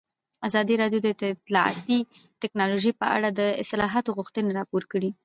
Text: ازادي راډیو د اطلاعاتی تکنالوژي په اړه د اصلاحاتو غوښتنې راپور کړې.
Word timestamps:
ازادي 0.47 0.75
راډیو 0.81 0.99
د 1.21 1.25
اطلاعاتی 1.35 1.99
تکنالوژي 2.41 2.91
په 2.99 3.05
اړه 3.15 3.29
د 3.39 3.41
اصلاحاتو 3.63 4.15
غوښتنې 4.17 4.51
راپور 4.59 4.83
کړې. 4.91 5.09